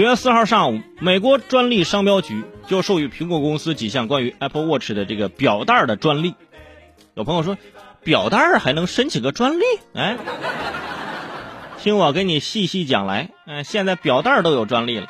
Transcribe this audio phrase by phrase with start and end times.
[0.00, 6.34] 九月四号上午，美国专利商标局就授予苹果公司几项关于 Apple Watch 的这个表带的专利。
[7.12, 7.58] 有朋友说，
[8.02, 9.64] 表带还能申请个专利？
[9.92, 10.16] 哎，
[11.82, 13.28] 听我给你细细讲来。
[13.44, 15.06] 哎，现在表带都有专利了。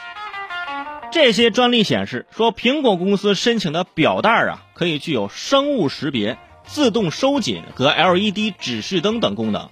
[1.12, 9.70] 这些专利显示，说苹果公司申请的表带啊，可以具有生物识别、自动收紧和 LED 指示灯等功能。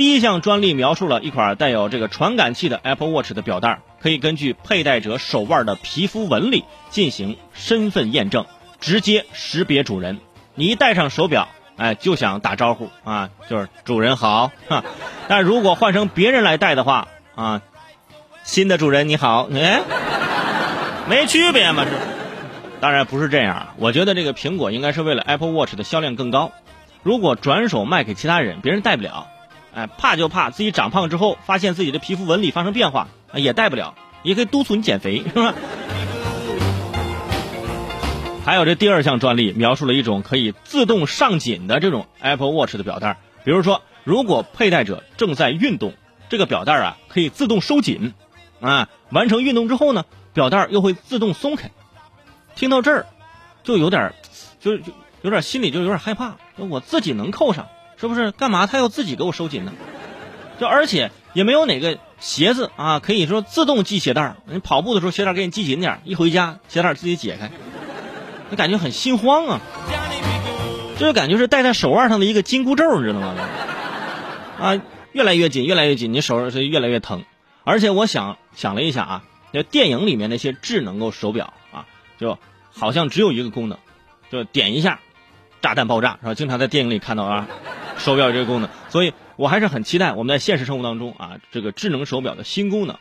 [0.00, 8.46] 第一项专利描述了一款带有这个传感器的 Apple Watch 的表带，可以根据佩戴者手腕的皮肤纹理进行身份验证，
[8.80, 10.18] 直接识别主人。
[10.54, 14.84] 你一戴上手表，哎，就想打招呼啊，就是主人好哈。
[15.28, 17.60] 但如果换成别人来戴的话啊，
[18.42, 19.82] 新的主人你好，哎，
[21.10, 21.90] 没区别嘛是？
[22.80, 26.52] 当然不是这样，我觉得这个苹果应该是为了 Apple Watch 的销量更高，
[27.02, 29.26] 如果转手卖给其他人，别人戴不了。
[29.74, 35.54] 哎，怕就怕自己长胖之后，发现自己的皮肤纹理发生变化，也戴不了，也可以督促你减肥，是吧？
[38.44, 45.94] 还有这第二项专利描述了一种可以自动上紧的这种 Apple Watch 的表带，比如说，如果佩戴者正在运动，
[46.28, 48.14] 这个表带啊可以自动收紧，
[48.60, 51.70] 啊，完成运动之后呢，表带又会自动松开。
[52.56, 53.06] 听到这儿，
[53.62, 54.12] 就有点，
[54.58, 57.68] 就就有点心里就有点害怕，我自己能扣上。
[58.00, 59.72] 是不是干嘛他要自己给我收紧呢？
[60.58, 67.50] 就而且也没有哪个鞋子啊，可以说自动系鞋带你跑步的时候鞋带给你系紧点一回家鞋带自己解开，
[68.50, 69.60] 你感觉很心慌啊。
[70.98, 73.34] 这就感觉是戴在手腕上的一个紧箍咒，你知道吗？
[74.60, 74.80] 啊，
[75.12, 77.24] 越来越紧，越来越紧，你手是越来越疼。
[77.64, 81.86] 而且我想想了一下啊，那电影里面那些智能够手表啊，
[82.18, 82.38] 就
[82.70, 83.78] 好像只有一个功能，
[84.30, 85.00] 就点一下，
[85.62, 86.34] 炸弹爆炸是吧？
[86.34, 87.48] 经常在电影里看到啊。
[88.00, 92.96] 手表这个功能，所以我还是很期待我们在现实生活当中啊，这个智能手表的新功能，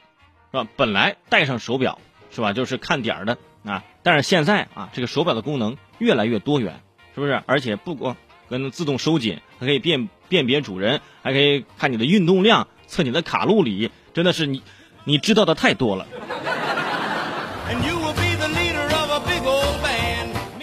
[0.51, 0.67] 是吧？
[0.75, 1.99] 本来戴上手表
[2.31, 6.81] 是吧，就是看点儿的啊，但是现在啊，这个手表的功能越来越多元，
[7.15, 7.41] 是不是？
[7.45, 8.15] 而且不光
[8.49, 14.61] 跟自动收紧，还可以辨辨别主人，还可以看你的运动量，测你的卡路里，真的是你
[15.05, 16.05] 你知道的太多了。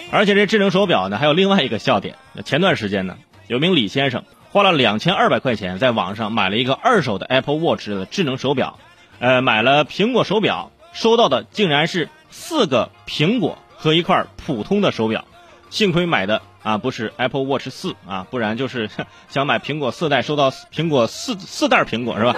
[0.09, 2.15] 而且这智能手表呢，还有另外一个笑点，
[2.45, 3.17] 前段时间呢。
[3.47, 8.77] 有名李先生花了两千二百块钱在网上买了一个二手的 Apple Watch 的智能手表，
[9.19, 15.25] 呃，买了苹果手表，收到的竟然是四个苹果和一块普通的手表。
[15.69, 18.89] 幸亏买的啊不是 Apple Watch 四啊，不然就是
[19.29, 22.35] 想买苹果四代，收到苹果四四袋苹果是吧？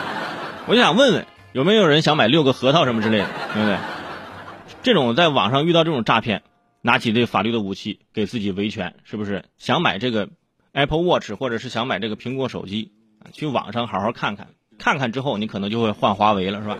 [0.66, 3.76] 我就想问问，有没有人想买六个核桃什么之类的，对不对？
[4.82, 6.42] 这种在网上遇到这种诈骗，
[6.82, 9.44] 拿起这法律的武器给自己维权，是不是？
[9.58, 10.28] 想买这个
[10.72, 12.92] ？Apple Watch，或者是想买这个苹果手机，
[13.32, 16.76] 去网上好好看看，看看之后你可能就会换华为了，是吧？